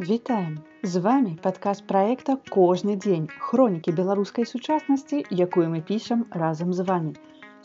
[0.00, 0.58] Вітаем!
[0.82, 7.14] З вами падказ праекта кожны дзень хронікі беларускай сучаснасці, якую мы пішам разам з вами.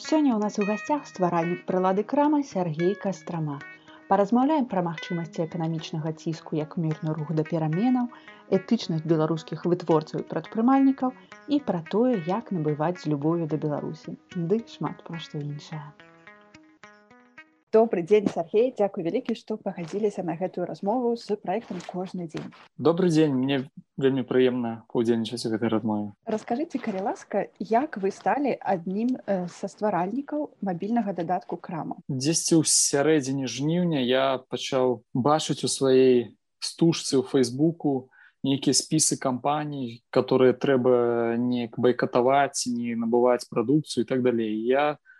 [0.01, 3.59] Сёння ў нас у гасцях стваральнік прылады крама Сергей Кастрама.
[4.09, 8.07] Паразмаўляем пра магчымасці эканамічнага ціску як мірны рух да пераменаў,
[8.57, 11.13] этычнасць беларускіх вытворцаў і прадпрымальнікаў
[11.53, 14.17] і пра тое, як набываць з любовю да Беларусі.
[14.33, 15.85] Ды шмат пра што іншае.
[17.73, 18.69] Добры дзень Сергей.
[18.69, 23.65] Дзякуй вялікі што пагадзіліся на гэтую размову з праектам кожны дзень добрый дзень мне
[23.97, 26.13] вельмі прыемна паўдзельнічаць у гэтай размове.
[26.29, 32.63] Расскажыце калі ласка як вы сталі аднім э, са стваральнікаў мабільнага дадатку крама дзесьці ў
[32.69, 38.13] сярэдзіне жніўня я пачаў бачыць у сваёй стужцы ў фейсбуку
[38.45, 45.12] нейкія спісы кампаній которые трэба неяк байкатаваць не набываць прадукцыю і так далей я не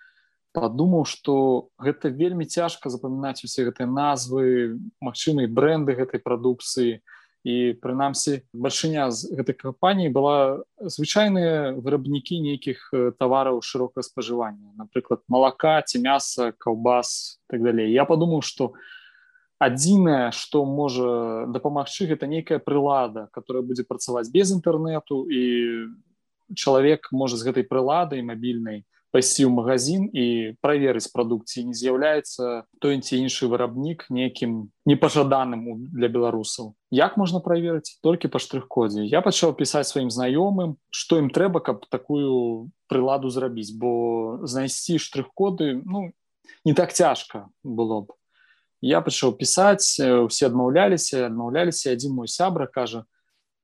[0.54, 7.02] падумаў што гэта вельмі цяжка запамінаць усе гэтыя назвы магчымыя бренды гэтай прадукцыі
[7.44, 12.88] і прынамсі бальшыня з гэтай кампаніі была звычайныя вырабнікі нейкіх
[13.20, 14.72] тавараў шырокае спажывання.
[14.80, 17.92] Напрыклад малака ці мяса каўбас так далей.
[17.92, 18.72] Я падумаў што
[19.60, 25.44] адзінае што можа дапамагчы гэта нейкая прылада которая будзе працаваць без інтэрнэту і
[26.56, 28.84] чалавек можа з гэтай прыладай мабільнай
[29.14, 36.10] пайсці ў магазин і праверыць прадукцыі не з'яўляецца той ці іншы вырабнік нейкім непажаданым для
[36.10, 41.62] беларусаў як можна праверыць толькі па штрых-кодзе я пачаў пісаць сваім знаёмым што ім трэба
[41.62, 43.94] каб такую прыладу зрабіць бо
[44.50, 46.10] знайсці штрых-коды ну
[46.66, 48.18] не так цяжка было б.
[48.82, 53.06] Я пачаў пісаць усе адмаўляліся адмаўляліся адзін мой сябра кажа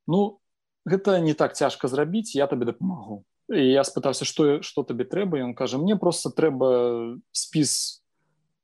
[0.06, 0.38] ну
[0.86, 5.42] гэта не так цяжка зрабіць я табе дапамагу і я спытаўся што што табе трэба
[5.44, 8.02] ён кажа мне просто трэба спіс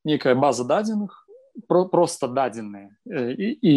[0.05, 1.25] некая база дадзеных
[1.67, 3.75] про просто дадзеныя і, і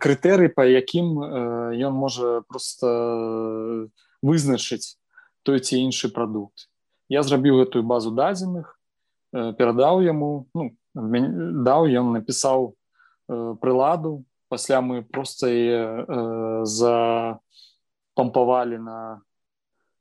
[0.00, 1.18] крытэрый па якім
[1.74, 3.88] ён можа просто
[4.22, 4.98] вызначыць
[5.42, 6.66] той ці іншы прадукт
[7.08, 8.74] я зрабіў гэтую базу дадзеных
[9.32, 12.74] перадаў яму ну, даў ён напісаў
[13.28, 14.24] прыладу.
[14.48, 17.38] Пасля мы просто за
[18.14, 19.20] пампавалі на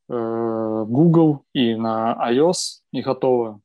[0.09, 3.59] Э, Google і на iOS і гатовы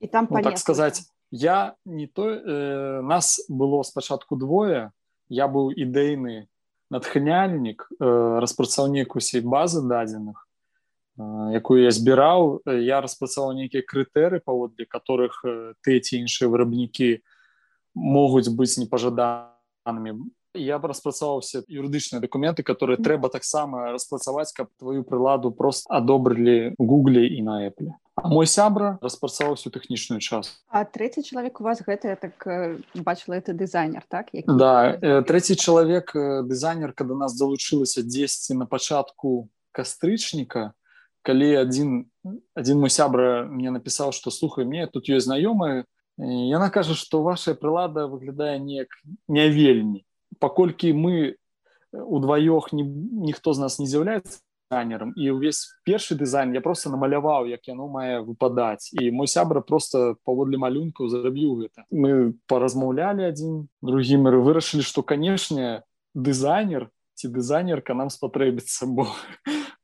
[0.00, 4.90] і там ну, так сказаць я не то э, нас было спачатку двое.
[5.28, 6.50] Я быў ідэйны
[6.90, 10.50] натхняльнік э, распрацаўнік усей базы дадзеных
[11.14, 17.22] э, якую я збіраў я распрацаваў нейкія крытэры паводле которых э, ты ці іншыя вырабнікі
[17.94, 25.52] могуць быць непажаданымі я б распрацаваўся юрыдычныя дакументы которые трэба таксама распрацаваць каб твою прыладу
[25.52, 27.94] просто адобрылі гугле і на эпле
[28.24, 32.34] мой сябра распрацаваўся тэхнічную час а третий чалавек у вас гэта так
[32.94, 34.34] бачыла это дызайнер так?
[34.34, 34.50] Які...
[34.50, 40.74] да третий чалавек дызайнер когда нас залучылася 10 на пачатку кастрычніка
[41.22, 42.10] калі адзін
[42.58, 45.86] адзін мой сябра мне напісаў что слухай мне тут ёсць знаёмая
[46.18, 48.88] яна кажа что ваша прылада выглядае неяк
[49.28, 50.04] не вельмі
[50.38, 51.36] паколькі мы
[51.92, 52.84] удваёх ні,
[53.26, 57.88] ніхто з нас не з'яўляецца дызайнерам і ўвесь першы дызайн я просто намаляваў як яно
[57.90, 58.94] мае выпадаць.
[58.94, 61.82] І мой сябра просто паводле малюнкаў зарабіў гэта.
[61.90, 65.82] Мы паразмаўлялі адзін другі мы вырашылі што канешне
[66.14, 69.10] дызайнер ці дызайнерка нам спатрэбіцца бо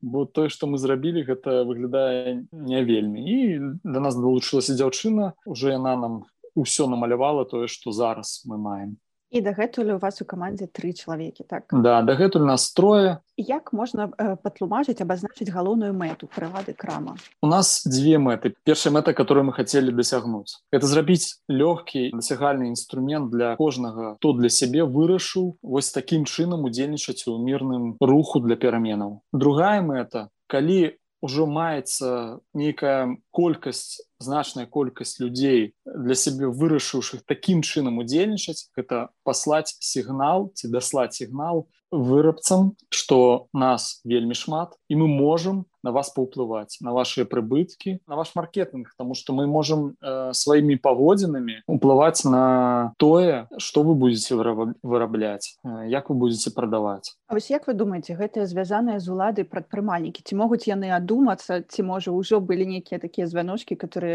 [0.01, 3.27] бо тое што мы зрабілі гэта выглядае не вельмі.
[3.27, 6.23] І да нас далучылася дзяўчына уже яна нам
[6.55, 8.97] усё намалявала тое што зараз мы маем
[9.31, 11.67] і дагэтуль у вас у камандзе тры чалавекі так?
[11.73, 17.17] Да дагэтуль нас трое як можна э, патлумачыць абазначыць галоўную мэту прылады крама?
[17.43, 23.31] У нас дзве мэты першая мэта которую мы хацелі дасягнуць это зрабіць лёгкі дасягальны інструмент
[23.31, 29.21] для кожнага то для сябе вырашыў вось такім чынам удзельнічаць у мірным руху для пераменаў
[29.33, 37.99] другая мэта калі ўжо маецца нейкая колькасць значная колькасць людзей для сябе вырашыўшых такім чынам
[38.03, 45.65] удзельнічаць гэта паслаць сігнал ці даслаць сігнал вырабцам што нас вельмі шмат і мы можам
[45.87, 50.77] на вас паўплываць на ваши прыбыткі на ваш маркетинг тому что мы можем э, сваімі
[50.83, 57.71] паводзінамі уплываць на тое что вы будете вырабляць э, як вы будете прадаваць вось як
[57.71, 60.23] вы думаете гэтыя звязаныя з уладай прадпрымальнікі?
[60.27, 64.06] Ці могуць яны адумацца ці можа ўжо былі нейкія такія звяночки которые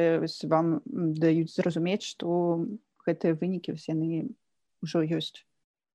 [0.43, 2.65] вам даюць зразумець что
[3.07, 4.35] гэтыя вынікі все яны
[4.83, 5.45] ўжо ёсць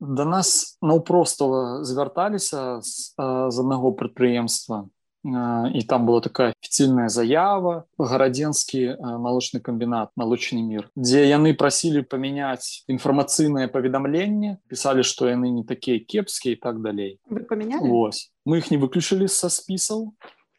[0.01, 4.87] да нас наўпростава звярталіся з, з аднаго прадпрыемства
[5.27, 12.87] і там была такая афіцыйная заява гарадзенскі малочны камбінат малочны мір дзе яны прасілі памяняць
[12.87, 18.79] інфармацыйнае паведамленне пісалі што яны не такія кепскія і так далей Вось мы іх не
[18.79, 20.15] выключылі са спісаў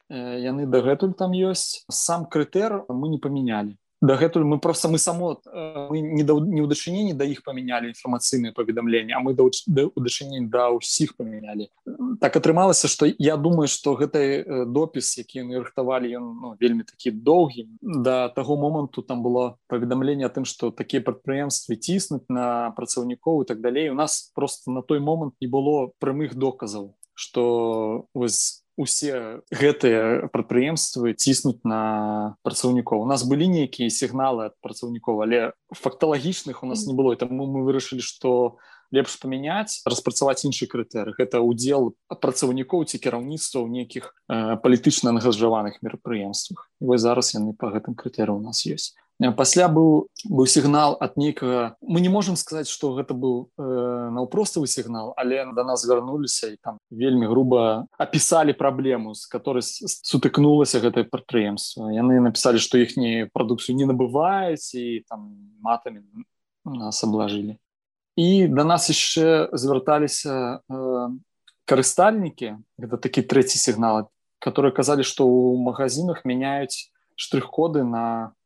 [0.10, 1.84] яны дагэтуль там ёсць.
[1.92, 3.78] Сам крытэр мы не памянялі.
[4.02, 5.42] Дагэтуль мы просто мы само
[5.90, 10.54] не да, не ў дачыненні да іх памянялі інфармацыйныя паведамленні а мы да у дачыненні
[10.54, 11.74] да ўсіх памянялі.
[12.22, 17.10] Так атрымалася што я думаю што гэты допіс які яны рыхтавалі ён ну, вельмі такі
[17.10, 17.74] доўгі.
[17.82, 23.66] Да таго моманту там было паведамленне тым што такія прадпрыемствы ціснуць на працаўнікоў і так
[23.66, 23.90] далей.
[23.90, 31.18] У нас просто на той момант не было прамых доказаў што вось усе гэтыя прадпрыемствы
[31.18, 33.04] ціснуць на працаўнікоў.
[33.04, 35.40] У нас былі нейкія сігналы ад працаўнікоў але
[35.74, 38.62] факталагічных у нас не было таму мы вырашылі што
[38.94, 41.12] лепш памяняць распрацаваць іншы крытэры.
[41.18, 46.70] Гэта удзел працаўнікоў ці кіраўніцтва ў нейкіх э, палітычна ангажаваных мерапрыемствах.
[46.80, 51.76] Вось зараз яны по гэтым крытэры у нас ёсць пасля быў быў сігнал ад нейкага
[51.82, 53.64] мы не можемм сказаць што гэта быў э,
[54.14, 60.78] наўпроставы сігнал але да нас звярнуліся і там вельмі груба апісалі праблему з которой сутыкнулася
[60.80, 65.34] гэтае прадпрыемства яны напісалі што іхні прадукцыю не набываюць і там
[65.66, 66.06] матамі
[66.66, 67.58] нас аблажылі
[68.18, 71.10] і да нас яшчэ звярталіся э,
[71.66, 78.37] карыстальнікі гэта такі трэці сігнал которые казалі што ў магазинах мяняюць штрых-коды на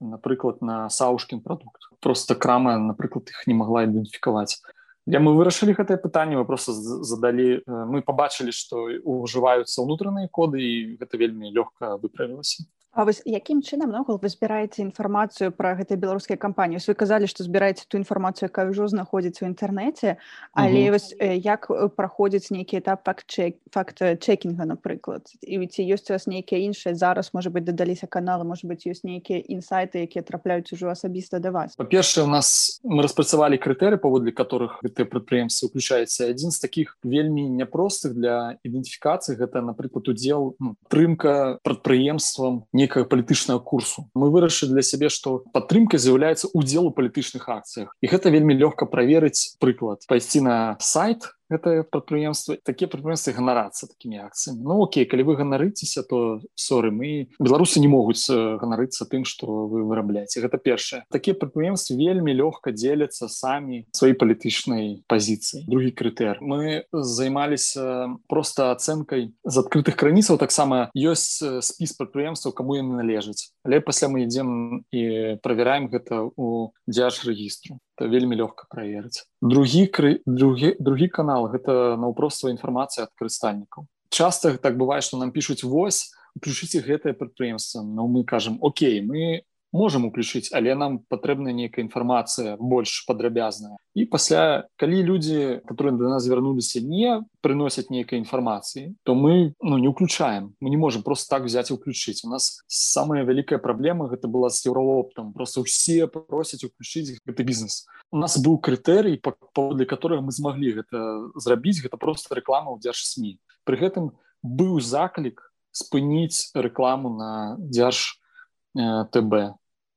[0.00, 4.62] напрыклад на саушкін прадукт просто крама напрыклад іх не могла ідэнтыфікаваць
[5.08, 10.74] я мы вырашылі гэтае пытанне вы просто задалі мы побачылі што ужываюцца ўнутраныя коды і
[11.00, 16.40] гэта вельмі лёгка выправілася А вось якім чынам ногул вы збіраеце інфармацыю пра гэтай беларускай
[16.40, 16.80] кампаніі?
[16.80, 20.16] Вы казалі што збіраеце ту інфармацыю якая ўжо знаходзіць у інтэрнэце
[20.56, 20.96] але угу.
[20.96, 25.28] вось як праходзіць нейкі этап факт-чек факт чекінга напрыклад?
[25.44, 29.04] І ці ёсць у вас нейкія іншыя зараз можа быть дадаліся каналы можа быть ёсць
[29.04, 31.76] нейкія інсайты якія трапляюць ужо асабіста да вас?
[31.76, 37.52] Па-першае у нас мы распрацавалі крытэры паводле которых гэтыя прадпрыемствы уключаецца адзін з таких вельмі
[37.52, 44.06] няпростых для ідэнтыфікацыі гэта напрыклад удзел ну, трымка прадпрыемствам не нейкага палітычнага курсу.
[44.14, 48.86] Мы вырашылі для сябе што падтрымка з'яўляецца удзел у палітычных акцыях і гэта вельмі лёгка
[48.86, 55.24] праверыць прыклад пайсці на сайт гэтае прадпрыемства такія прадпрыемствы ганарацца такімі акцыямі Ну Окей калі
[55.28, 61.04] вы ганарыцеся то соры мы беларусы не могуць ганарыцца тым што вы вырабляеце гэта першае
[61.10, 69.32] такія прадпрыемствы вельмі лёгка дзеляцца самі сваёй палітычнай пазіцыі другі крытэр мы займаліся просто ацэнкай
[69.44, 75.40] з адкрытых крыніцаў таксама ёсць спіс прадпрыемстваў каму яны належаць але пасля мы ідзем і
[75.42, 79.26] правяраем гэта у дзяж рэгістру вельмі лёгка праверыць.
[79.42, 83.88] Другі кры другі другі канал гэта наўпроства інфармацыя ад карыстальнікаў.
[84.08, 89.42] Часта так бывае што нам пішуць вось уключыце гэтае прадпрыемства но мы кажам Окей мы
[89.72, 96.08] можем уключыць але нам патрэбна нейкая інфармацыя больш падрабязная і пасля калі людзі которые до
[96.08, 100.54] нас звярнуліся не прыносяць нейкай інфармацыі то мы ну не уключаем.
[100.60, 104.64] Мы не можем просто так взять уключыць у нас самая вялікая праблема гэта была з
[104.66, 110.32] еўрооптом просто усе просяць уключыць гэты бізнес у нас быў крытэрый па паводле которых мы
[110.32, 117.12] змаглі гэта зрабіць гэта просто реклама ў дзярж сМ при гэтым быў заклік спыніць рекламу
[117.12, 118.27] на дзярж на
[118.76, 119.54] ТБ.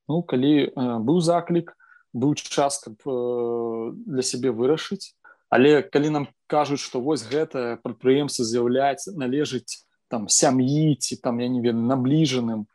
[0.08, 1.76] Ну калі э, быў заклік
[2.12, 5.16] быў час каб э, для сябе вырашыць
[5.48, 11.48] але калі нам кажуць што вось гэта прадпрыемства з'яўляецца належыць там сям'і ці там я
[11.48, 12.66] не ведаю набліжаным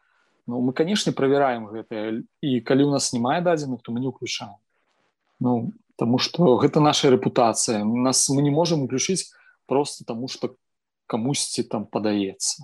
[0.47, 2.23] Ну мы канешне правяраем гэтае.
[2.39, 4.55] І калі у нас не мае дадзеных то мы не ўключаем.
[5.43, 7.83] Ну таму што гэта наша рэпутацыя.
[7.83, 9.27] Нас мы не можемм уключыць
[9.67, 10.55] просто таму што
[11.11, 12.63] камусьці там падаецца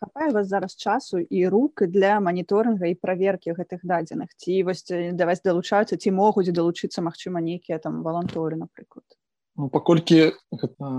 [0.00, 4.32] хапае вас зараз часу і рук для маніторинга і праверкі гэтых дадзеных.
[4.36, 4.84] Ці вось
[5.22, 9.04] даваць далучаюцца ці могуць далучыцца магчыма нейкія там валанторы напрыклад
[9.56, 10.32] ну, паколькі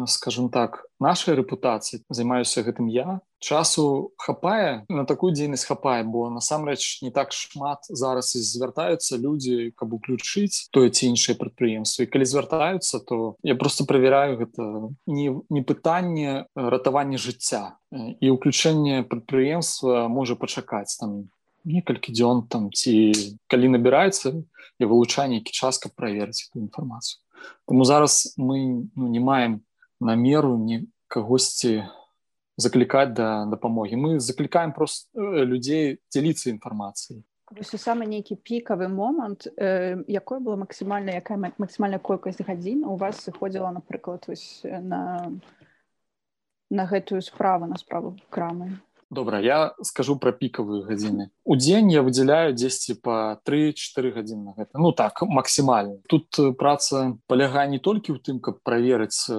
[0.08, 7.06] скажем так нашай рэпутацыі займаюся гэтым я часу хапае на такую дзейнасць хапае бо насамрэч
[7.06, 12.04] не так шмат зараз і звяртаюцца людзі каб уключыць тое ці іншае прадпрыемства.
[12.04, 19.06] І калі звяртаюцца то я просто правяраю гэта не, не пытанне ратавання жыцця і ўключэнне
[19.06, 21.30] прадпрыемства можа пачакаць там
[21.68, 23.14] некалькі дзён там ці
[23.48, 24.34] калі набіраецца
[24.80, 27.22] і вылучанне які час каб праверыць інфармацыю
[27.68, 29.62] Таму зараз мы ну, не маем
[30.00, 31.84] намеру не кагосьці
[32.58, 33.96] заклікаць да дапамогі.
[33.96, 37.24] Мы заклікаем просто э, людзей дзяліцца інфармацыяй.
[37.78, 43.72] самы нейкі пікавы момант э, якое было максімальна якая максімальная колькасць гадзін у вас сыходзіла
[43.72, 45.32] напрыклад вось, на
[46.70, 48.80] на гэтую справу на справу крамы
[49.10, 51.30] добра я скажу про пікавыя гадзіны.
[51.44, 54.76] У дзень я выдзяляю 10 по 3-4 гадзіны на гэта.
[54.76, 56.00] Ну так максімальна.
[56.08, 59.36] Тут э, праца палягае не толькі ў тым каб праверыць э,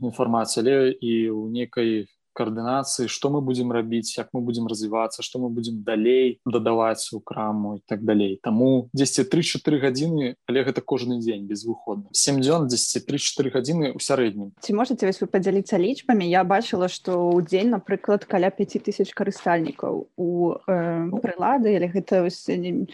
[0.00, 5.38] інфармацыю але і ў некай каардынацыі што мы будзем рабіць як мы будзем развівацца што
[5.38, 10.82] мы будзем далей дадаваць у краму і так далей таму 10 3-4 гадзіны але гэта
[10.82, 15.30] кожны дзень без выхода 7 дзён 10 3-4 гадзіны ў сярэднім ці можете вось вы
[15.30, 20.30] падзяліцца лічбамі я бачыла што ў дзень напрыклад каля 5000 карыстальнікаў у
[20.66, 22.86] э, прылады или гэта не,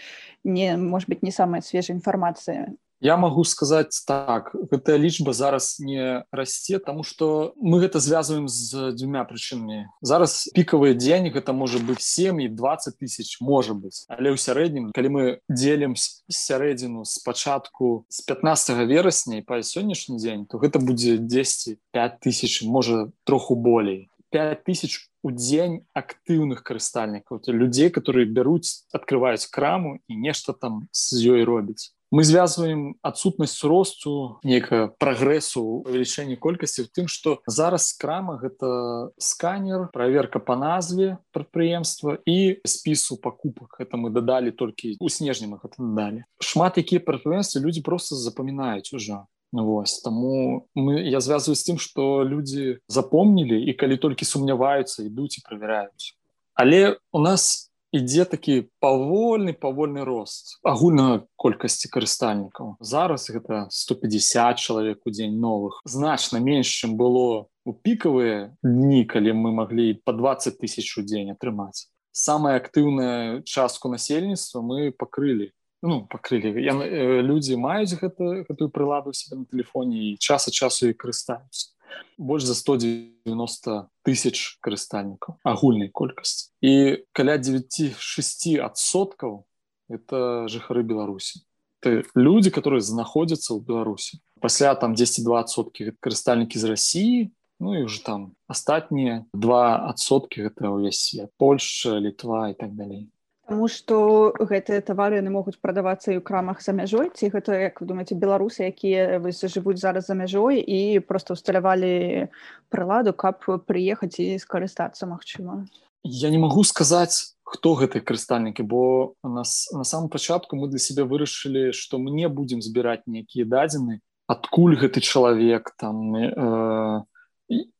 [0.45, 6.21] не может быть не самая свежая інфармацыя Я магу сказаць так гэтая лічба зараз не
[6.31, 12.05] расце тому что мы гэта звязваем з дзвюмя прычынамі зараз пікавы дзень гэта можа быць
[12.05, 15.97] 7 і 20 тысяч можа быць але ў сярэднім калі мы дзелім
[16.29, 22.61] сярэдзіну з пачатку з 15 верасня па сённяшні дзень то гэта будзе 10 5 тысяч
[22.69, 30.21] можа троху болей 5 тысяч у дзень актыўных карыстальнікаў людзей которые бяруць открываюць краму і
[30.21, 37.07] нешта там з ёй робіць мы звязваем адсутнасць росту некага прагрэсу увелічэння колькасці в тым
[37.07, 44.51] что зараз крама гэта сканер проверка по назве прадпрыемства і спісу покупак это мы дадалі
[44.51, 49.27] толькі у снежнем их далі шмат якія прадпрыемствы люди просто запамінаюць уже.
[49.53, 55.39] Вось таму мы я звязваю з тым што людзі запомнілі і калі толькі сумняваюцца ідуць
[55.39, 56.15] і правяраюць
[56.55, 62.79] але у нас ідзе такі павольны павольны рост агульнага колькасці карыстальнікаў.
[62.81, 65.83] Зараз гэта 150 чалавек у дзень новых.
[65.85, 71.35] Значна менш чым было у пікавыя дні калі мы маглі по 20 тысяч у дзень
[71.35, 71.91] атрымаць.
[72.13, 75.51] Самая актыўная частку насельніцтва мы пакрылі.
[75.83, 76.55] Ну пакрылі.
[76.63, 81.75] Я, э, людзі маюць гэта гэтую прыладу себе на телефоне і часа часу і карыстаюцца
[82.19, 89.45] больш за 190 тысяч карыстальнікаў агульнай колькасці і каля 96соткаў
[89.91, 91.45] это жыхары беларусі
[91.81, 97.31] ты люди которые знаходзяцца ў беларусі пасля там 10-2 соткі карыстальнікі з Росіі
[97.61, 103.13] ну і уже там астатнія два адсоткі гэта ўвесь свет Польша літва і так далей
[103.51, 107.11] Таму што гэтыя тавары яны могуць прадавацца і ў крамах за мяжой.
[107.11, 112.31] Ці гэта як вы думаеце беларусы якія жывуць зараз за мяжой і просто усталявалі
[112.71, 115.67] прыладу каб прыехаць і скарыстацца магчыма?
[116.07, 121.03] Я не магу сказаць хто гэтыя карыстальнікі бо нас на самом пачатку мы для себе
[121.03, 123.99] вырашылі што мы не будзем збіраць нейкія дадзены
[124.31, 127.03] адкуль гэты чалавек там э,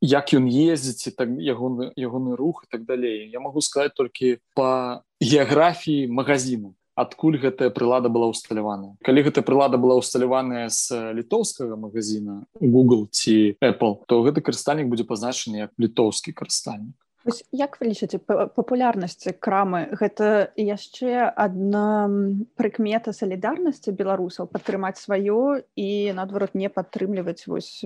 [0.01, 3.31] як ён ездзіць так ягоны ягоны рух і так далей.
[3.31, 9.81] Я могу сказаць толькі по геаграфіі магазину адкуль гэтая прылада была усталяваная калі гэта прылада
[9.81, 16.37] была усталяваная з літоўскага магазина google ці apple то гэты карыстальнік будзе пазначаны як літоўскі
[16.37, 16.97] карыстальнік.
[17.21, 19.93] Вось, як вы лічыце папулярнасці крамы?
[19.93, 22.09] Гэта яшчэ адна
[22.57, 27.85] прыкмета салідарнасці беларусаў падтрымаць сваё і наадварот не падтрымліваць вось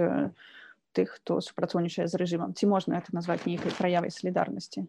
[0.96, 4.86] тых хто супрацоўнічае з рэжымам ці можна это назваць нейкай праявай салідарнасці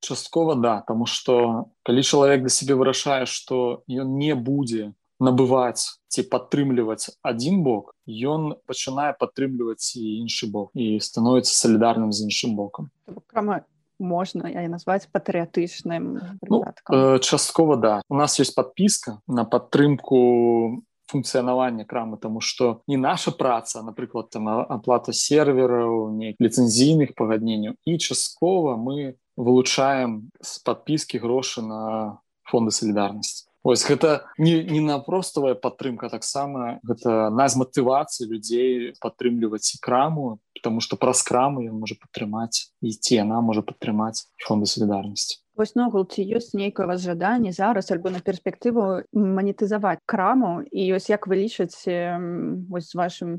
[0.00, 6.26] часткова да тому что калі чалавек для себе вырашае что ён не будзе набываць ці
[6.32, 12.90] падтрымліваць один бок ён пачынае падтрымліваць і іншы бок і становіцца салідарным з іншым бокам
[13.26, 13.62] крама
[13.98, 18.02] можна я назваць патрыятычным ну, э, часткова да.
[18.08, 20.82] У нас есть подпіска на падтрымку
[21.14, 27.98] функцыянавання крамы тому что не наша праца напрыклад там аплата сервераў не ліцэнзійных пагадненняў і
[27.98, 36.10] часткова мы вылучаем з подпіскі грошы на фонды солідарнасці Ось гэта не, не напроставая падтрымка
[36.12, 41.92] таксама гэта на з матывацыі людзей падтрымліваць і краму потому что праз краму ён можа
[42.00, 47.52] падтрымаць і ці яна можа падтрымаць фонды солідарнасці Вось ногул ці ёсць нейкае вас жаданне
[47.52, 52.16] зараз альбо на перспектыву манетызаваць краму і ёсць як вы лічыце
[52.72, 53.36] вось з вашым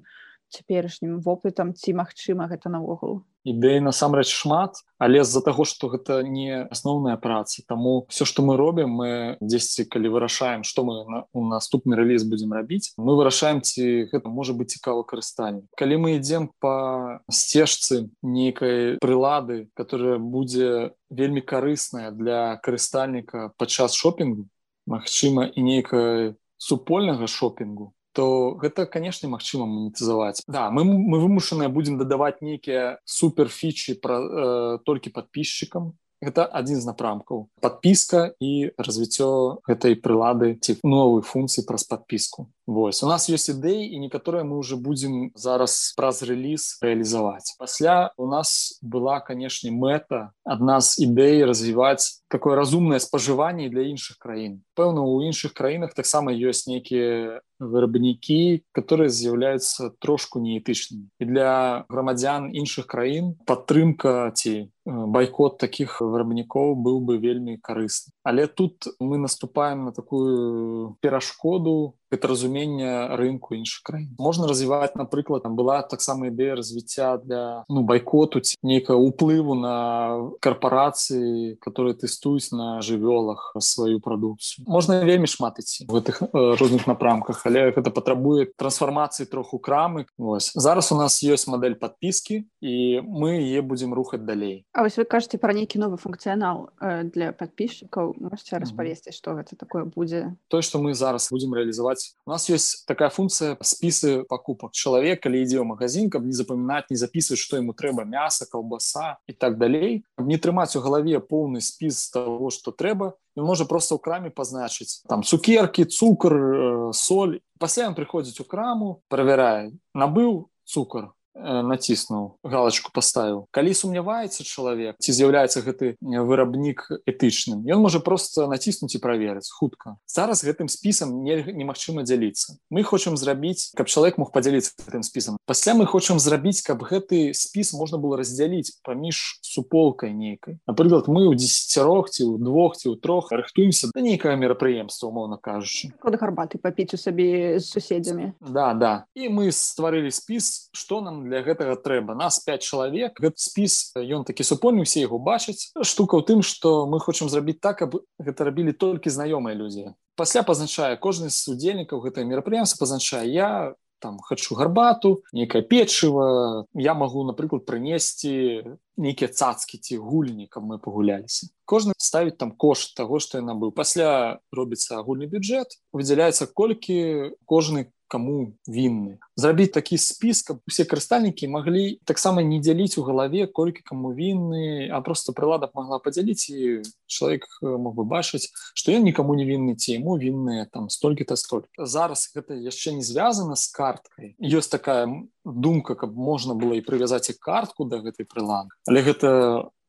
[0.55, 3.23] цяперашнім вопытам ці магчыма гэта наогул?
[3.45, 8.55] Ідэй насамрэч шмат але з-за таго што гэта не асноўная праца таму все што мы
[8.57, 9.11] робім мы
[9.43, 14.31] дзесьці калі вырашаем што мы на, у наступны рэліз будзем рабіць мы вырашаем ці гэта
[14.31, 22.09] можа быць цікава карыстанне калі мы ідзем по сцежцы нейкай прылады которая будзе вельмі карысная
[22.15, 24.49] для карыстальніка падчас шопінгу
[24.85, 30.41] Магчыма і нейкая супольнага шопінгу то гэта канешне магчыма манетызаваць.
[30.47, 35.93] Да мы, мы вымушаныя будзем дадаваць нейкія суперфічы пра э, толькі подписчикам
[36.23, 37.45] гэта адзін з напрамкаў.
[37.61, 43.93] Подпіска і развіццё гэтай прылады ці новых функцый праз подпіску Вось у нас ёсць ідэі
[43.93, 47.53] і некаторыя мы уже будзем зараз праз рэліз рэалізаваць.
[47.61, 54.17] Пасля у нас была канешне мэта адна з ідэй развіваць такое разумнае спажыванне для іншых
[54.17, 54.65] краін.
[54.73, 62.51] Пэўна у іншых краінах таксама ёсць нейкія вырабнікі которые з'яўляюцца трошку неэтычнымі і для грамадзян
[62.51, 69.85] іншых краін падтрымка ці байкот таких вырабнікоў быў бы вельмі карысны але тут мы наступаем
[69.85, 77.17] на такую перашкоду разумення рынку іншых краін можна развіваць напрыклад там была таксама ідэя развіцця
[77.17, 85.03] для ну байкоту ці нейкага уплыву на карпорацыі которые тэстуюць на жывёлах сваю прадукцыю можна
[85.03, 90.91] вельмі шмат ідці в гэтых розных напрамках але гэта патрабуе трансфармацыі троху крамы Вось зараз
[90.91, 95.37] у нас ёсць мадэль подпіскі і мы е будзем рухаць далей А вось вы кажаце
[95.37, 100.93] пра нейкі новы функцыянал для подписчикаў можете распавесці что гэта такое будзе то что мы
[100.93, 104.71] зараз будем реалізаваць у нас есть такая функция спісы покупок.
[104.71, 109.17] Чалавек калі ідзе ў магазин каб не запамінаць не записывать что ему трэба мяса колбаса
[109.27, 113.99] і так далей не трымаць у галаве поўны спіс того что трэба можа просто ў
[113.99, 117.41] краме пазначыць там цукерки цукр э, соль.
[117.59, 125.11] Пасля он прыходзіць у краму проверяе набыў цукор націснуў галочку поставіў калі сумняваецца чалавек ці
[125.11, 131.51] з'яўляецца гэты вырабнік этычным ён можа просто націснуць і праверыць хутка зараз гэтым спісам нельга
[131.51, 132.57] немагчыма дзяліцца.
[132.69, 135.37] Мы хочам зрабіць каб чалавек мог падзяліцца гэтым спісам.
[135.45, 140.59] Пасля мы хочам зрабіць каб гэты спіс можна было раздзяліць паміж суполкай нейкай.
[140.67, 145.41] Напрыклад мы ў десятцярох ці ў двух ці ў трох рыхтуемся да нейкае мерапрыемства умоўна
[145.41, 145.91] кажучы.
[145.99, 148.33] Код гарбаты папіць у сабе з суседзямі.
[148.39, 149.05] Да да.
[149.15, 152.15] І мы стварылі спіс что нам для гэтага трэба.
[152.15, 155.73] Нас 5 чалавек гэты спіс ён такі супольны усе яго бачаць.
[155.81, 159.97] Штука ў тым что мы хочам зрабіць так каб гэта рабілі толькі знаёмыя людзі.
[160.15, 166.93] Пасля пазначае кожны з удзельнікаў гэтае мерапрыемства пазначае я там хочу гарбату некае печыва я
[166.93, 171.49] могу напрыклад прынесці нейкія цацкі ці гульні каб мы пагуляліся.
[171.65, 177.89] Кожны ставіць там кошт того что яна быў пасля робіцца агульны бюджэт выдзяляецца колькі кожны
[178.07, 183.81] кому вінны зрабіць такі спіс каб усе карыстальнікі маглі таксама не дзяліць у галаве колькі
[183.83, 189.35] каму вінны а просто прылада могла падзяліць і чалавек мог бы бачыць што ён нікому
[189.35, 194.35] не вінны ці яму вінныя там столькі-то столькі зараз гэта яшчэ не звязана з карткай.
[194.39, 195.07] Ёсць такая
[195.43, 198.73] думка каб можна было і прывязаць і картку да гэтай прылады.
[198.87, 199.29] Але гэта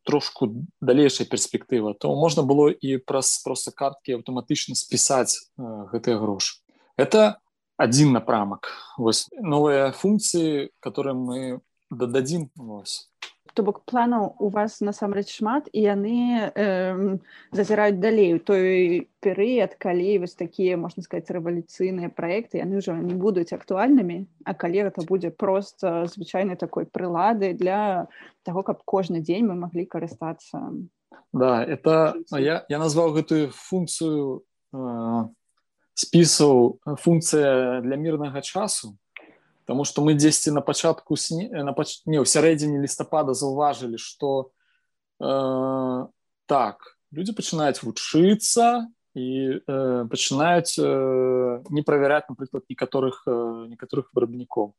[0.07, 1.95] трошку далейшая перспектыва.
[1.95, 6.63] То можна было і праз просто карткі аўтаматычна спісаць э, гэтыя грошы.
[6.97, 7.43] Это
[7.77, 11.61] один напрамак вось новыя функцыі которые мы
[11.91, 13.09] дададзім вось
[13.57, 17.17] то бок планаў у вас насамрэч шмат і яны э,
[17.57, 23.17] зазіраюць далей у той перыяд калі вось такія можна сказать рэвалюцыйныя проекты яны ўжо не
[23.17, 28.13] будуць актуальнымі а калі гэта будзе просто звычайнай такой прылады для
[28.45, 30.77] того каб кожны дзень мы маглі карыстацца.
[31.33, 34.45] Да это я я назваў гэтую функцыю
[34.77, 35.25] э,
[35.97, 38.97] спісаў функцыя для мірнага часу
[39.67, 42.07] Таму што мы дзесьці на пачатку сне на пач...
[42.07, 44.53] не ў сярэдзіне лістапада заўважылі што
[45.19, 46.07] э,
[46.47, 46.77] так
[47.11, 49.27] людзі пачынаюць вучыцца і
[49.59, 50.87] э, пачынаюць э,
[51.73, 54.77] не правяраць напрыклад некаторых э, некаторых вырабнікоў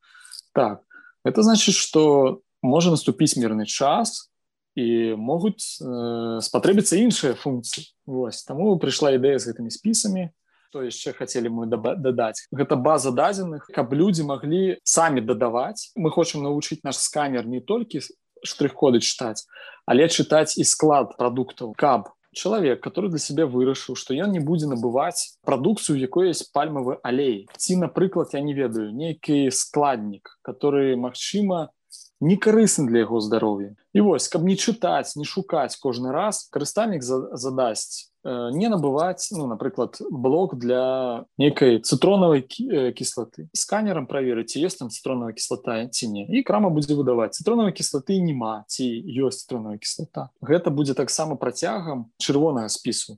[0.53, 0.85] так
[1.25, 4.29] это значит што можа наступіць мірны час
[4.77, 10.31] і могуць э, спатрэбіцца іншыя функцыі Вось таму прыйшла ідэя з гэтымі спісамі
[10.77, 16.43] что яшчэ хотели мы дадаць гэта база дадзеных каб людзі могли самі дадаваць мы хочам
[16.43, 18.01] навучыць наш сканер не толькі
[18.45, 19.49] штрих-коды чытаць
[19.89, 24.69] але чытаць і склад продуктаў каб чалавек который для себе вырашыў что ён не будзе
[24.69, 27.49] набываць прадукцыю якой есть пальмавы алей.
[27.57, 31.73] Ці напрыклад я не ведаю нейкі складнік который магчыма
[32.19, 33.75] не карысны для яго здароўя.
[33.93, 39.47] І вось каб не чытаць не шукаць кожны раз карыстальнік задасць Э, не набываць ну
[39.47, 43.47] напрыклад блок для некай цытронавай э, кіслаты.
[43.55, 46.25] Сканерам праверыць ёсць там цытронавая кіслата ці не.
[46.27, 48.83] І крама будзе выдаваць цытронавай кіслаты няма ці
[49.23, 50.27] ёсць цытронавая кіслата.
[50.43, 53.15] Гэта будзе таксама працягам чырвонага спісу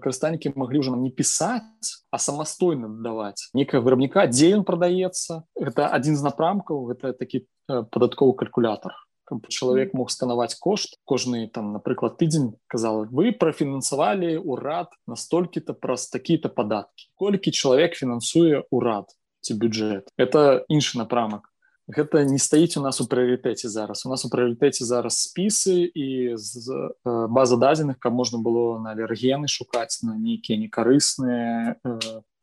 [0.00, 5.90] карыстальнікі маглі ўжо нам не пісаць а самастойна даваць некая вырабніка дзе ён прадаецца гэта
[5.92, 8.96] адзін з напрамкаў гэта такі э, падатковы калькулятор.
[9.28, 16.08] Каб чалавек мог сканаваць кошт кожны там напрыклад тыдзень казала вы прафінансавалі ўрад настолькі-то праз
[16.08, 19.12] такія-то падаткі колькі чалавек фінансуе ўрад
[19.44, 21.52] ці бюджэт это іншы напрамак
[21.88, 24.04] гэта не стаіць у нас у прыярытэце зараз.
[24.04, 29.48] У нас у прыярытэце зараз спісы і з база дадзеных каб можна было на алергены
[29.48, 31.80] шукаць на нейкія некарысныя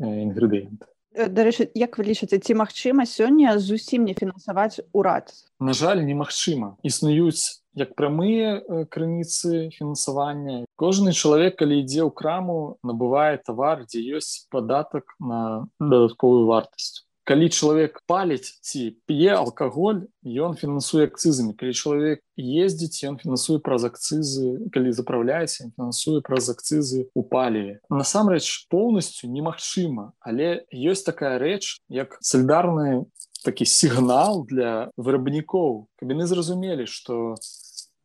[0.01, 5.31] інгрэдыенты дарэчы як вы лічыце ці магчыма сёння зусім не фінансаваць урад.
[5.59, 8.59] На жаль немагчыма існуюць як прамыя
[8.91, 16.47] крыніцы фінансавання кожны чалавек калі ідзе ў краму набывае тавар дзе ёсць падатак на дадатковую
[16.51, 21.57] вартасць калі чалавек паліць ці п'е алкаголь ён фінансуе акцызамі.
[21.57, 27.81] Калі чалавек ездзіць ён фінансуе праз акцызы калі запраўляецца фінансуе праз акцызы у паліве.
[27.89, 33.09] Насамрэч поўнасцю немагчыма але ёсць такая рэч як салідарны
[33.41, 35.89] такі сігнал для вырабнікоў.
[35.97, 37.35] Каб яны зразумелі што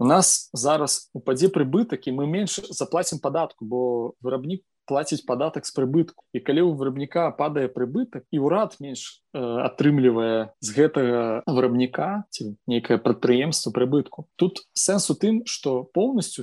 [0.00, 3.80] у нас зараз упадзе прыбытак і мы менш заплацім падатку бо
[4.24, 9.38] вырабнік плаціць падатак з прыбытку і калі ў вырабніка падае прыбытак і ўрад менш э,
[9.38, 14.26] атрымлівае з гэтага вырабніка ці нейкае прадпрыемства прыбытку.
[14.34, 16.42] Тут сэнс у тым што поўнасцю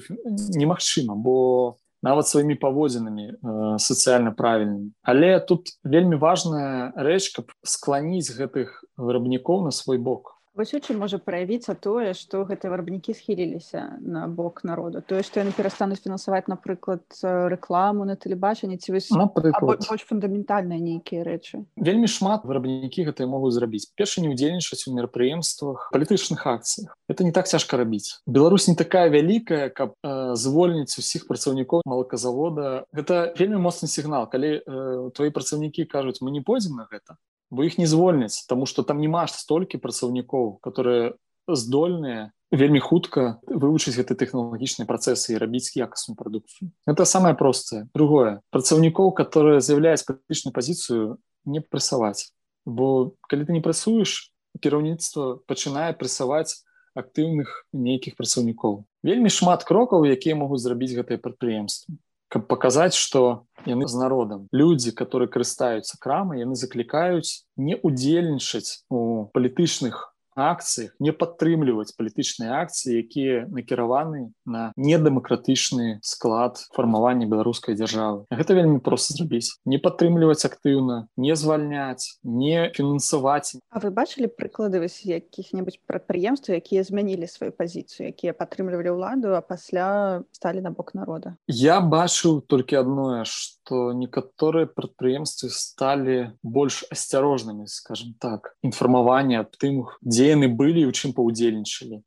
[0.55, 3.36] немагчыма бо нават сваімі паводзінамі э,
[3.81, 4.95] сацыяльна правільнымі.
[5.03, 11.00] Але тут вельмі важная рэч каб скланіць гэтых вырабнікоў на свой бок вось у чым
[11.06, 16.50] можа праявіцца тое што гэтыя вырабнікі схіліліся на бок народу тое што яны перастануць фінансаваць
[16.52, 21.63] напрыклад рэкламу на тэлебачанні ці вось больш фундаментальныя нейкія рэчы.
[21.76, 23.91] Вельмі шмат вырабнікі гэтыя могуць зрабіць.
[24.00, 26.96] Першы не ўдзельнічаць у мерапрыемствах палітычных акцыях.
[27.08, 28.20] Это не так цяжка рабіць.
[28.26, 32.86] Беларусь не такая вялікая каб э, звольніць усіх працаўнікоў малаказавода.
[32.96, 34.30] Гэта вельмі моцны сігнал.
[34.32, 38.65] Калі э, твои працаўнікі кажуць мы не пойдзем на гэта бо іх не звольняць тому
[38.65, 41.15] что там няма столькі працаўнікоў которые
[41.47, 48.39] здольныя вельмі хутка вывучыць гэты тэхналагічныя працэсы і рабіць якасную прадукцыю это самое простае другое.
[48.51, 52.31] Працаўнікоў которые з'яўляюць палітычную пазіцыю не прасаваць
[52.65, 56.63] бо калі ты не працуеш кіраўніцтва пачынае прасаваць
[56.95, 61.95] актыўных нейкіх працаўнікоў вельмі шмат крокаў якія могуць зрабіць гэтыя прадпрыемствы
[62.27, 69.25] каб паказаць што яны з народам людзі которые карыстаюцца крамы яны заклікаюць не удзельнічаць у
[69.33, 70.03] палітычных
[70.38, 78.30] акцыях не падтрымліваць палітычныя акцыі якія накіраваны на недэмакратычны склад фармавання беларускай дзяржавы.
[78.30, 79.58] Гэта вельмі проста зрабіць.
[79.65, 83.58] Не падтрымліваць актыўна не звальняць не фінансаваць.
[83.73, 89.41] А вы бачылі прыклады вось якіх-небудзь прадпрыемстваў якія змянілі сваю пазіцыю якія падтрымлівалі ўладу а
[89.41, 91.34] пасля сталі на бок народа?
[91.50, 99.89] Я бачыў толькі адное што некаторыя прадпрыемствы сталі больш асцярожнымі скажем так інфармаванне аб тым
[100.06, 102.01] дзе яны былі у чым паўдзельнічалі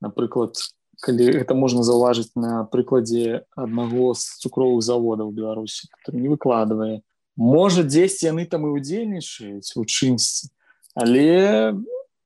[0.00, 0.56] напрыклад
[1.00, 7.00] калі гэта можна заўважыць на прыкладзе аднаго з цукровых заводаў беларусі который не выкладывае
[7.36, 10.52] можа дзесьці яны там і удзельнічаюць у чымсьці
[10.94, 11.72] але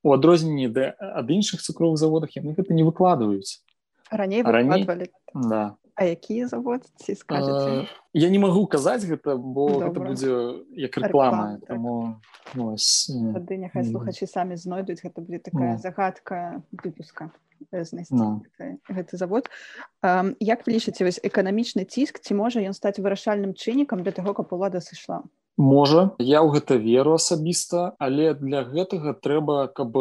[0.03, 3.63] у адрозненні да ад іншых цукровых заводах яны гэта не выкладваюць
[4.11, 4.87] раней раней?
[5.35, 9.87] да А якія завод ці скажаце я не магу казаць гэта бо Добра.
[9.87, 10.33] гэта будзе
[10.75, 11.71] як рэклама так.
[11.71, 12.19] таму
[12.55, 17.31] тады няхай слухачы самі знойдуць гэта будзе такая загадка выпуска
[18.11, 18.43] no.
[18.91, 19.51] гэты завод
[20.03, 24.35] um, як вы лічыце вось эканамічны ціск ці можа ён стаць вырашальным чыннікам для таго
[24.35, 25.23] каб улада сышла
[25.57, 29.95] можа я ў гэта веру асабіста але для гэтага трэба каб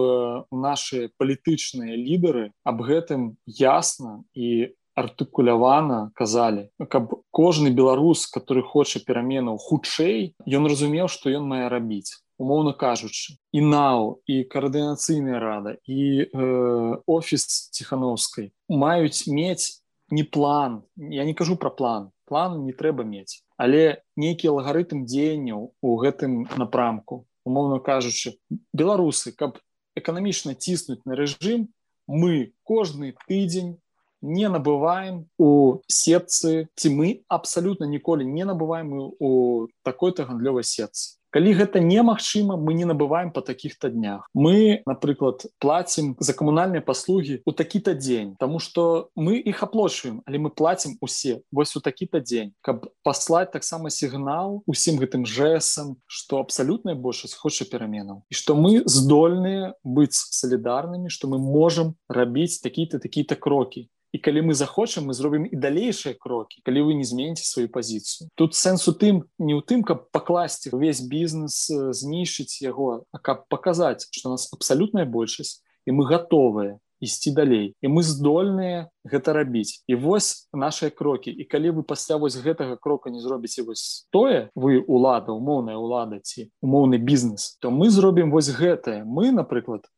[0.50, 9.58] нашы палітычныя лідары аб гэтым ясна і артыкулявана казалі каб кожны беларус который хоча пераменаў
[9.58, 12.20] хутчэй ён разумеў што ён мае рабіць.
[12.42, 20.84] Умоўна кажучы і нау і каардынацыйная рада і э, офіс ціхановскай маюць мець не план.
[20.96, 22.12] Я не кажу про план.
[22.26, 23.44] План не трэба мець.
[23.58, 27.26] Але нейкі алгарытм дзеянняў у гэтым напрамку.
[27.46, 28.38] Умоўна кажучы
[28.74, 29.58] беларусы каб
[29.96, 31.70] эканамічна ціснуць на рэжым
[32.08, 33.80] мы кожны тыдзень
[34.24, 41.54] не набываем у сетцы ці мы абсалютна ніколі не набываем у такой-то гандлёвай сетцы калі
[41.58, 44.30] гэта немагчыма мы не набываем по таких-то днях.
[44.34, 50.38] Мы напрыклад платим за камунальныя паслуги у такі-то дзень тому что мы их аплочваем але
[50.38, 52.54] мы платим усе вось у такі-то дзень.
[52.62, 58.22] Каб паслаць таксама сігнал усім гэтым жэсам что абсалютная большасць хоча пераменаў.
[58.30, 64.46] І что мы здольныя быць салідарнымі что мы можем рабіць такія-то такія-то крокі і калі
[64.48, 68.86] мы захочам мы зробім і далейшыя крокі калі вы не зменіце сваю пазіцыю тут сэнс
[68.88, 74.30] у тым не ў тым каб пакласці увесь бізнес знішыць яго а каб паказаць что
[74.30, 79.84] нас абсалютная большасць і мы готовыя ісці далей і мы здольныя гэта рабіць.
[79.88, 81.36] І вось нашыя крокі.
[81.36, 86.24] І калі вы пасля вось гэтага крока не зробіце вось тое вы улада умоўная ўлада
[86.24, 89.04] ці умоўны бізнес то мы зробім вось гэтае.
[89.04, 89.92] Мы напрыклад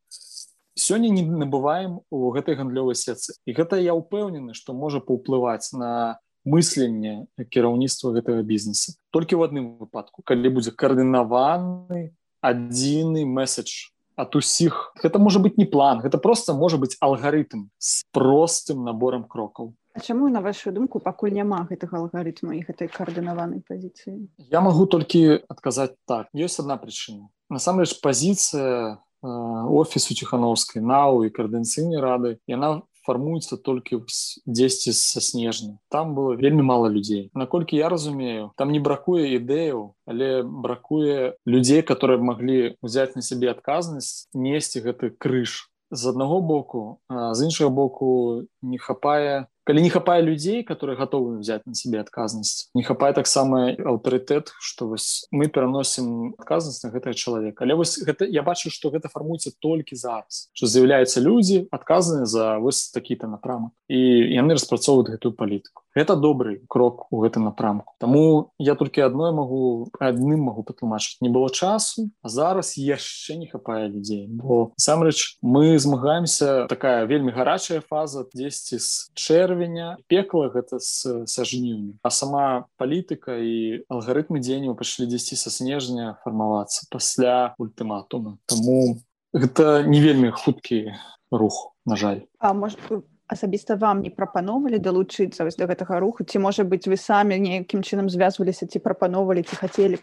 [0.75, 3.39] сёння не набываем у гэтай гандлёвай сетцы.
[3.47, 8.93] І гэта я ўпэўнены што можа паўплываць на мысленне кіраўніцтва гэтага бізнеса.
[9.09, 12.13] Толькі ў адным выпадку калі будзе каардынаваны
[12.45, 14.93] адзіны месседж от усіх.
[15.01, 19.73] Гэта можа быть не план гэта просто можа быть алгарытм с простым набором крокаў.
[19.95, 24.27] А чаму на вашу думку пакуль няма гэтага алгарытму і гэтай каардынаванай пазіцыі?
[24.51, 26.27] Я могу толькі адказаць так.
[26.35, 27.31] Ёсць одна прычына.
[27.47, 34.01] Насамрэч пазіцыя офісу ціхановскай нау і каардынцыйнай рады яна фармуецца толькі
[34.45, 39.93] дзесьці са снежня там было вельмі мало людзей наколькі я разумею там не бракуе ідэяў
[40.09, 46.99] але бракуе людзей которые маглі взять на сябе адказнасць несці гэты крыж з аднаго боку
[47.09, 52.69] з іншага боку не хапае калі не хапае людзей которые готовы взять на себе адказнасць
[52.73, 58.29] не хапае таксама аўтарытэт что вось мы пераносім адказнасць на гэтага чалавека але вось гэта
[58.29, 63.73] я бачу что гэта фармуецца толькі зараз что з'яўляюцца людзі адказаны за вось такі-то напрамак
[63.89, 63.99] і
[64.37, 69.89] яны распрацоўваюць гэтую палітыку это добрый крок у гэтым напрамку Таму я толькі адной магу
[69.97, 75.79] адным магу патлумачыць не было часу а зараз яшчэ не хапае людзей бо самрэч мы
[75.81, 82.11] змагаемся такая вельмі гарачая фаза 10 з чэрвя чэрвеня пекла гэта з са жніўня а
[82.11, 88.99] сама палітыка і алгарытмы дзеянняў пачалі дзесьці са снежня фармавацца пасля ультыматума Таму
[89.31, 90.91] гэта не вельмі хуткі
[91.31, 92.27] рух на жаль.
[92.39, 92.79] А может
[93.27, 96.23] асабіста вам не прапаноўвалі далучыцца вось да гэтага руху?
[96.23, 99.97] Ці можа быць вы самі нейкім чынам звязваліся ці прапаноўвалі ці хацелі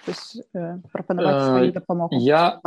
[0.91, 2.19] прапанаваць дапамогу?
[2.19, 2.59] я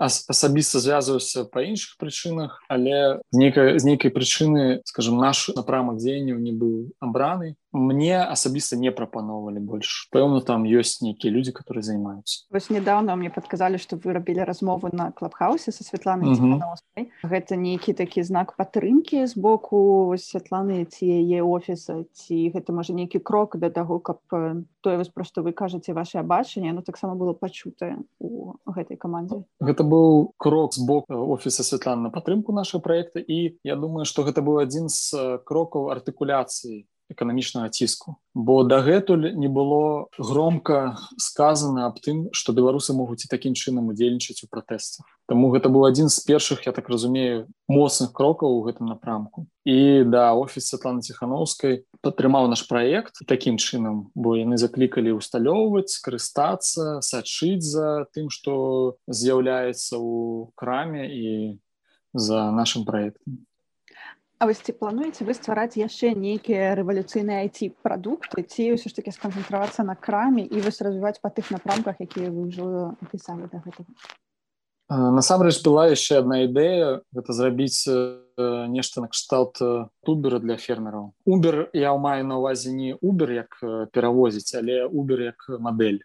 [0.00, 6.52] асабіста звязваюся па іншых прычынах але нейкай з нейкай прычыны скажем наш напрамак дзеянняў не
[6.52, 12.70] быў абраны мне асабіста не прапаноўвалі больш пэўна там ёсць нейкія людзі которые займаюцца вось
[12.70, 17.06] недавно мне падказалі што вы рабілі размову на клабхаусе са Святланай -hmm.
[17.22, 23.18] гэта нейкі такі знак падтрымкі з боку святланы ці яе офіса ці гэта можа нейкі
[23.18, 24.18] крок да таго каб
[24.80, 29.82] тое вось просто вы кажаце ваше бачанне ну таксама было пачутае у гэтай камандзе гэта
[29.84, 34.42] быў крок з боку офіса святлан на падтрымку нашего проекта і я думаю что гэта
[34.42, 38.16] быў адзін з крокаў артыкуляцыі эканамічнага ціску.
[38.34, 44.44] Бо дагэтуль не было громко сказано аб тым что беларусы могуць і такім чынам удзельнічаць
[44.44, 48.90] у пратэстах Таму гэта быў адзін з першых я так разумею моцных крокаў у гэтым
[48.90, 49.46] напрамку.
[49.62, 56.98] І да офіс Светланы ціхановскай падтрымаў наш проект такім чынам бо яны заклікалі усталёўваць карыстацца
[57.04, 61.28] сачыць за тым что з'яўляецца ў краме і
[62.14, 63.46] за нашим проектом
[64.40, 69.12] А вось ці плануеце вы ствараць яшчэ нейкія рэвалюцыйныя IT прадукты ці ўсё ж таки
[69.12, 73.92] сканцэнтравацца на краме і вось развіваць па тых напрамках якія вы ўжо пісалі да гэтага?
[74.88, 77.04] Насамрэч была яшчэ одна ідэя.
[77.12, 77.84] Гэта зрабіць
[78.72, 79.60] нешта накшталт
[80.08, 81.12] тубера для фермераў.
[81.28, 83.60] Убер я маю на увазе не убер як
[83.92, 86.00] перавозіць але убер як мадэль.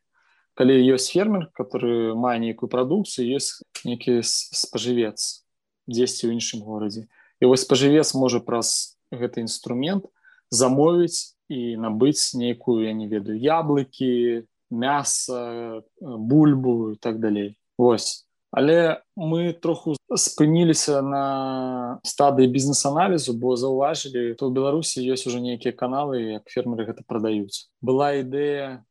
[0.59, 5.47] Калі ёсць фермер который мае нейкую прадукцыю ёсць нейкі спажывец
[5.87, 7.07] дзесьці ў іншым горадзе
[7.45, 10.09] і вось спажывец можа праз гэты інструмент
[10.49, 19.03] замовіць і набыць нейкую я не ведаю яблыкі мяса бульбу і так далей Вось але
[19.19, 26.39] мы троху спыніліся на стадыі бізнес-аналізу бо заўважылі то ў беларусі ёсць уже нейкія каналы
[26.39, 27.67] як фермеры гэта прадаюць.
[27.83, 28.81] Была ідэя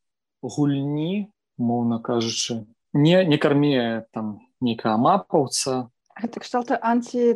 [0.45, 7.35] гульні моўна кажучы не не карме там нейкая мапаўца гэта кшталта анці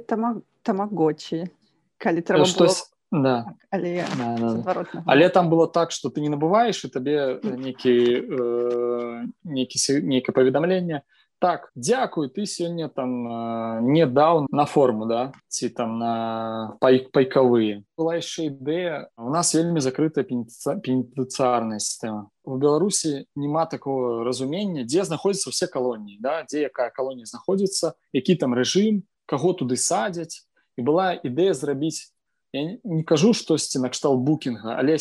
[0.68, 1.48] тамак тамагочі
[1.96, 3.22] калі трэба штось было...
[3.22, 3.36] да.
[3.44, 5.02] Так, але, да, да, да.
[5.06, 11.02] але там было так что ты не набываешь і табе нейкі э, нейкі нейкае паведамленне
[11.40, 17.10] так дзякуй ты сёння там э, не даў на форму да ці там на пайк
[17.10, 24.84] пайкавыя была яшчэ ідэя у нас вельмі закрытая пенітэнцыарная сістэма в беларусі няма такого разумення
[24.84, 30.47] дзе знаходзіцца все калоніі да дзе якая калонія знаходзіцца які там рэжым каго туды садзяць
[30.78, 32.14] і была ідэя зрабіць
[32.52, 34.96] я не кажу штосьці накшталт букінга але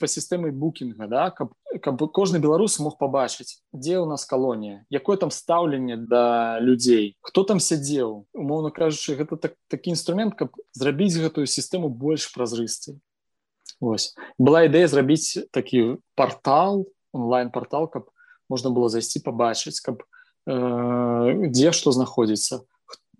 [0.00, 1.52] па сістэмай букінга да каб,
[1.84, 7.44] каб кожны беларус мог пабачыць дзе у нас калонія якое там стаўленне да людзей хто
[7.44, 8.26] там сядзеў.
[8.34, 12.98] Умоўна кажучы гэта так, такі інструмент каб зрабіць гэтую сістэму больш празрыстай.
[13.78, 14.16] Вось.
[14.38, 18.10] Была ідэя зрабіць такі портал онлайн-портал каб
[18.48, 22.66] можна было зайсці пабачыць каб э, дзе што знаходзіцца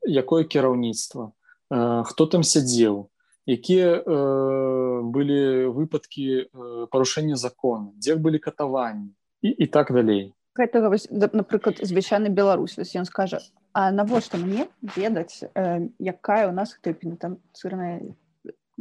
[0.03, 1.31] якое кіраўніцтва
[1.71, 3.09] хто там сядзеў
[3.49, 7.97] якія э, былі выпадкі э, парушэння закона?
[7.97, 10.93] Дзе былі катаванні і, і так далей гэтага
[11.33, 13.41] напрыклад звычайны беларус ён скажа
[13.73, 18.01] А навошта мне ведаць э, якая у нас хто пенітанцырная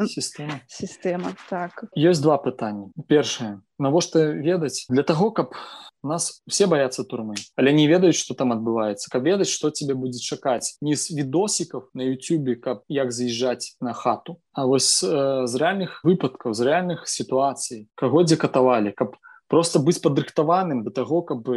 [0.05, 1.89] сістэма сістэма так.
[1.97, 5.57] Ёсць два пытанні першае навошта ведаць для таго каб
[6.03, 7.35] нас все баяцца турмы.
[7.57, 9.09] Але не ведаюць что там адбываецца.
[9.09, 10.77] Каб ведаць что тебе будзе чакаць.
[10.81, 16.01] Не з відосікаў на Ютюбе каб як заязджаць на хату А вось э, з рэальных
[16.03, 17.89] выпадкаў з рэальных сітуацый.
[17.95, 21.47] Каго дзе катавалі каб просто быць падрыхтаваным до таго каб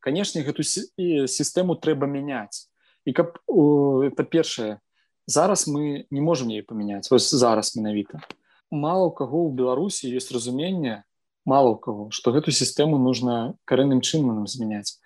[0.00, 2.70] канешне гэту сістэму трэба мяняць.
[3.06, 4.82] І каб это першае
[5.26, 8.20] зараз мы не можем ей памяняць вось зараз менавіта.
[8.70, 11.04] Мало у каго ў беларусі есть разуменне
[11.44, 14.98] мало у кого что гэту сістэму нужно карэнным чынам змяняць.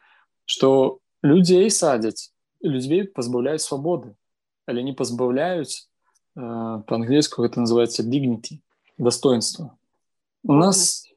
[0.44, 4.16] Что людзей садзяць людзей пазбаўляюць свабоды
[4.66, 5.88] але не пазбаўляюць
[6.37, 8.61] э, по-англійску гэта называется дигніти
[8.98, 9.76] достоинства
[10.44, 11.09] у нас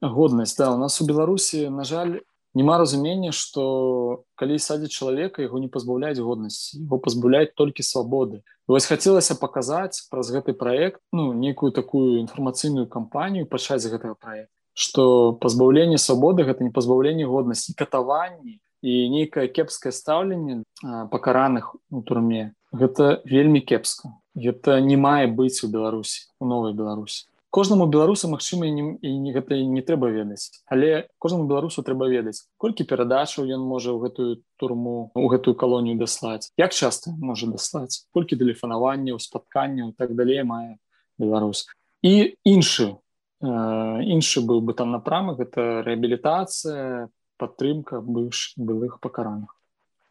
[0.00, 2.20] годнасць да у нас у беларусі на жаль
[2.54, 8.86] няма разумення что калі садзіць чалавека яго не пазбаўляць годнасці его пазбаўляюць толькі свабоды вось
[8.86, 15.98] хацелася паказаць праз гэты проект ну некую такую інфармацыйную кампанію пачаць гэтага проекта что пазбаўленне
[15.98, 22.50] свабоды гэта не пазбаўленне годнасці катаванні і нейкае кепскае стаўленне пакараных у турме.
[22.72, 28.64] Гэта вельмі кепска гэта не мае быць у беларусі у новай беларусі кожнаму беларусу магчыма
[28.64, 30.64] і не гэта не трэба ведаць.
[30.72, 36.00] Але кожнаму беларусу трэба ведаць колькі перадачаў ён можа ў гэтую турму у гэтую калонію
[36.00, 40.80] даслаць як часто можа даслаць колькі тэлефанаванняў спатканняў так далей мае
[41.20, 41.68] беларус.
[42.00, 42.96] І іншы
[43.44, 49.52] іншы быў бы там напрамак гэта рэабілітацыя падтрымка быш былых пакараных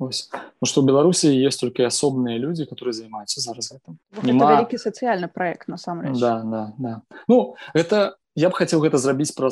[0.02, 0.30] Ось.
[0.62, 3.72] Ну что в Беларуси есть только особные люди, которые занимаются зараз.
[3.72, 4.56] Вот Нема...
[4.56, 6.20] Великий социальный проект, на самом деле.
[6.20, 7.02] Да, да, да.
[7.28, 9.50] Ну, это, я бы хотел это сделать про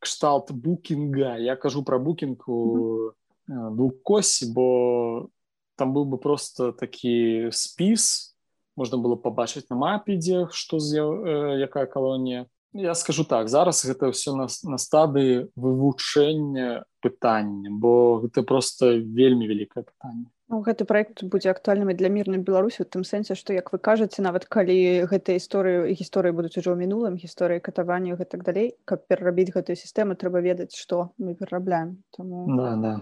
[0.00, 1.36] кшталт букинга.
[1.36, 3.12] Я кажу про букинг у
[3.48, 3.74] mm-hmm.
[3.74, 5.28] двукосі, бо
[5.76, 8.34] там был бы просто такий спис,
[8.76, 12.46] можно было побачить на мапе, где что, э, якая колония.
[12.74, 19.46] Я скажу так, зараз гэта все на, на стадыі вывучэння пытання, бо гэта просто вельмі
[19.46, 20.26] вялікае пытанне.
[20.50, 24.20] Ну, гэты проект будзе актуальным для мірнай беларусі у тым сэнсе што як вы кажаце
[24.20, 29.78] нават калі гэтыя гісторыі гісторыі будуць ужо мінулым гісторыі катавання гэтак далей каб перарабіць гэтую
[29.78, 32.44] сістэму трэба ведаць што мы перарабляем Таму...
[32.58, 32.92] да, да.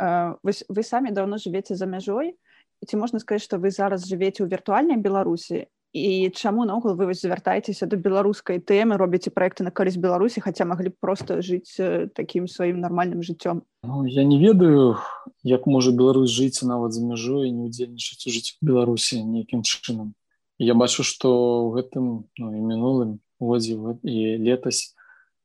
[0.00, 2.32] Uh, вы, вы самі даўно жывеце за мяжой
[2.80, 7.22] ці можна сказаць што вы зараз жывеце ў віртуальнай беларусі і чаму наогул вы вось
[7.22, 11.78] звяртаецеся да беларускай тэмы робіце проекты на карысць беларусі хаця маглі б просто жыць
[12.12, 13.62] такім сваім нармальным жыццём?
[13.82, 14.98] Ну, я не ведаю
[15.42, 20.12] як можа Беларусь жыць нават за мяжой не удзельнічаць у жыць беларусі нейкім чынам.
[20.58, 22.04] Я бачу што ў гэтым
[22.36, 24.96] ну, і мінулым годзе і летась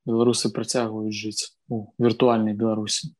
[0.05, 3.13] беларусы працягваюць жыць у віртуальнай беларусі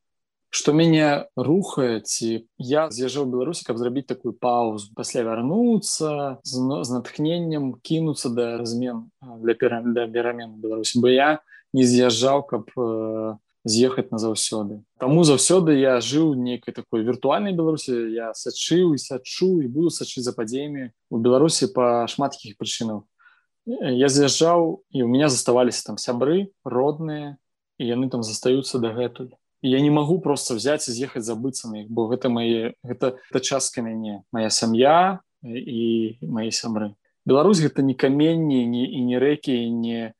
[0.52, 4.92] что мяне рухае ці я з'язджаў беларусі каб зрабіць такую паузу.
[4.92, 9.08] Пасля вярнуцца з, з натхненнем кінуцца да размен
[9.40, 11.40] для пера да перамен беларусі бо я
[11.72, 13.32] не з'язджаў каб э,
[13.64, 19.72] з'ехаць назаўсёды таму заўсёды я жыў нейкай такой віртуальнай беларусі я сачыў і сачу і
[19.72, 23.08] буду сачыць за падзеямі у беларусі па шматкіх прычынаў
[23.64, 27.40] я з'язджаў і у меня заставаліся там сябры родныя
[27.80, 29.32] і яны там застаюцца дагэтуль
[29.62, 33.40] я не могу просто взять и з'ехаць забыцца на іх бо гэта мае гэта это
[33.40, 36.94] частка мяне моя сям'я і мои сябры.
[37.24, 40.14] Беларусь гэта не каменні не і не рэкі не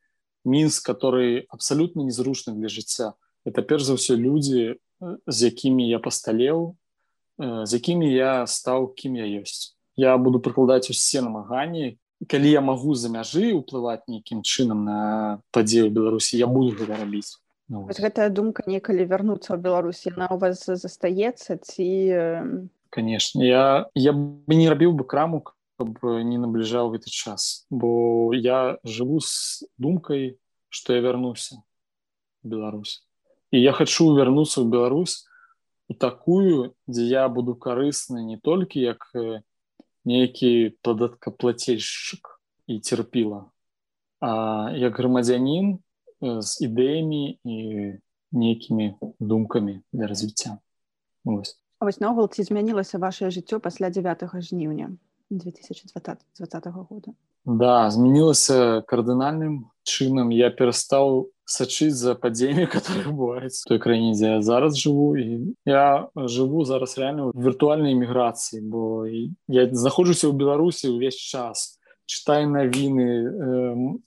[0.44, 4.78] мінск который абсолютно незручны для жыцця это перш за ўсё люди
[5.26, 6.78] з якімі я пасталеў
[7.38, 11.98] з якімі я стаў кім я ёсць я буду прыкладаць усе намаганні
[12.30, 14.98] калі я магу за мяжы ўплываць нейкім чынам на
[15.50, 17.41] падзею беларусі я буду гэта рабіць
[17.72, 17.96] Ну, вот.
[17.96, 21.88] гэтая думка некалі вярнуцца ў Беларусі на у вас застаецца ці
[22.92, 28.76] конечно я я бы не рабіў бы краму каб не набліжаў гэты час бо я
[28.84, 30.36] жыву з думкай
[30.68, 31.64] што я вярнуся
[32.44, 33.06] Беларусь.
[33.52, 35.24] І я хачу вярнуцца ў Беларусь
[35.88, 39.08] у такую дзе я буду карысны не толькі як
[40.04, 42.36] нейкі падаткаплацельшчык
[42.68, 43.48] і церпіла
[44.20, 45.80] а як грамадзянін
[46.22, 47.58] з ідэямі і
[48.32, 50.58] нейкімі думкамі для развіцця
[51.82, 54.94] вось наогул ці змянілася ваше жыццё пасля 9 жніўня
[55.30, 57.10] 2020 года?
[57.44, 60.30] Да змянілася кардынальным чынам.
[60.30, 65.18] Я перастаў сачыць за падзеямі которые бываюць той краіне дзе я зараз жыву.
[65.18, 69.06] І я жыву зараз реально віртуальнай міграцыі бо
[69.48, 73.98] я знаходжуся ў беларусі ўвесь час чытаю навіны э,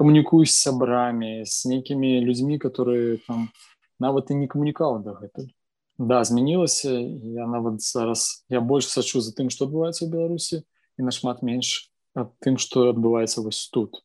[0.00, 3.52] камунікую з сябрамі з нейкімі людзьмі которые там
[4.00, 5.52] нават і не камунікаў дагэтуль
[6.00, 6.88] да змянілася
[7.36, 10.64] я нават зараз я больш сачу за тым што адбываецца ў беларусі
[10.96, 14.00] і нашмат менш аб тым што адбываецца вось тут.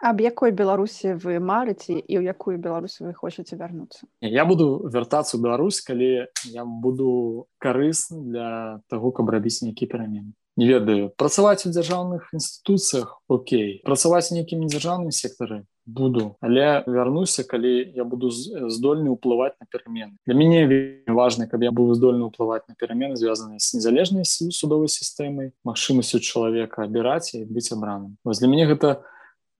[0.00, 5.36] Аб якой беларусі вы марыце і ў якую беларусі вы хочаце вярнуцца я буду вяртацца
[5.36, 8.48] ў Беларусь калі я буду карысны для
[8.92, 11.08] таго каб рабіць нейкі перамены не ведаю.
[11.16, 13.80] Працаваць у дзяржаўных інстытуцыях Окей.
[13.80, 16.36] Працаваць нейкім недзяржаўным сектары буду.
[16.44, 20.20] Але вярнуся калі я буду здольны ўплываць на перамены.
[20.28, 20.68] Для мяне
[21.08, 26.84] важна каб я быў здольны ўплываць на перамены звязаныя з незалежнасцю судовой сістэмай магчымасцю чалавека
[26.84, 28.20] абіраць і быць абраным.
[28.20, 29.00] Вось для мяне гэта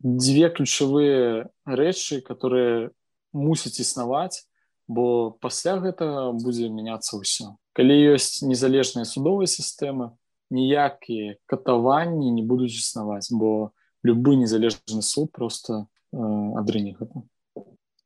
[0.04, 2.92] дзве ключавыя рэчы которые
[3.32, 4.44] мусяць існаваць
[4.84, 7.56] бо пасля гэта будзе мяняцца ўсё.
[7.72, 10.19] Калі ёсць незалежная судовая сістэма
[10.50, 13.72] ніякія катаванні не будуць існаваць бо
[14.02, 17.22] любы незалежны суд просто адрыне гэта.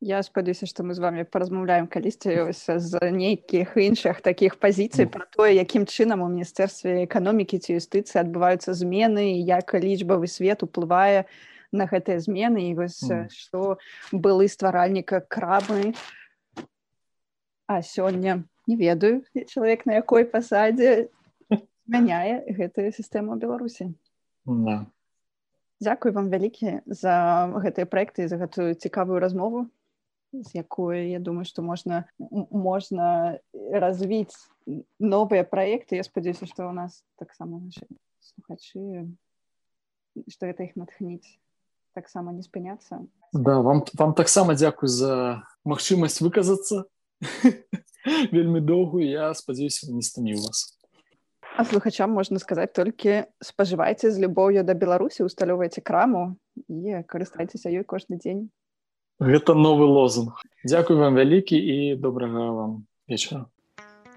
[0.05, 5.57] Я спадзяюся што мы з вами паразмаўляем калісьці з нейкіх іншых такіх пазіцый пра тое
[5.57, 11.25] якім чынам у міністэрстве эканомікі ці юстыцыі адбываюцца змены як лічбавы свет уплывае
[11.73, 13.01] на гэтыя змены і вось
[13.33, 13.81] што
[14.13, 15.97] былы стваральніка крабы
[17.67, 21.09] а сёння не ведаю чалавек на якой пасадзе
[21.87, 23.93] мяняе гэтую сістэму беларусі.
[24.45, 24.87] Да.
[25.81, 29.69] Дзякуй вам вялікі за гэтыя проекты за гэтую цікавую размову
[30.43, 32.05] з якой я думаю што можна
[32.51, 34.35] можна развіць
[34.99, 36.01] новыя праекты.
[36.01, 37.63] Я спадзяюся што ў нас таксама
[38.19, 39.07] слухачы
[40.31, 41.39] што гэта іх натхніць
[41.95, 43.07] таксама не спыняцца.
[43.33, 46.87] Да вам вам таксама дзякуй за магчымасць выказацца.
[48.35, 49.07] Вельмі доўгую.
[49.07, 50.75] Я спадзяюся не стаміў вас
[51.57, 56.35] А слухачам можна сказаць толькі спажывайце з любоўю да беларусі усталёўвайце краму
[56.67, 58.51] і карыстайцеся ёй кожны дзень.
[59.23, 60.43] Гэта новы лозунг.
[60.67, 62.73] Дякуй вам вялікі і добрага вам
[63.07, 63.47] вечара.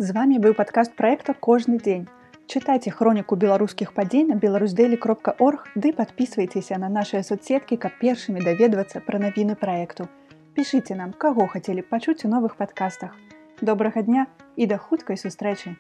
[0.02, 2.10] З вами быў падкаст проекта кожны дзень
[2.48, 8.42] чытайце хроніку беларускіх падзей на беларусдэлі кропка орг ды подписывайтеся на нашыя соцсеткі каб першымі
[8.42, 10.10] даведвацца пра навіны праекту.
[10.58, 13.14] Пішыце нам каго хацелі пачуць у новых падкастах.
[13.62, 14.26] Добрага дня
[14.56, 15.78] і да хуткай сустрэчы